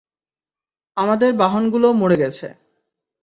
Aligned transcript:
আমাদের 0.97 1.31
বাহনগুলো 1.33 1.87
মরে 1.93 2.17
গেছে। 2.17 2.47